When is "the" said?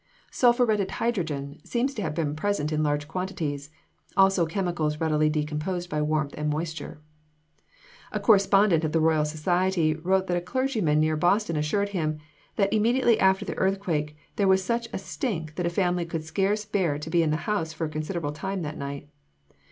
8.93-8.99, 13.45-13.53, 15.65-15.69, 17.29-17.37